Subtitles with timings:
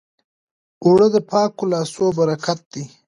[0.85, 2.83] اوړه د پاکو لاسو برکت دی